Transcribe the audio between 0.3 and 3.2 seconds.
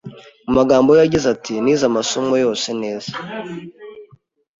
Mu magambo ye yagize ati “Nize amasomo yose neza,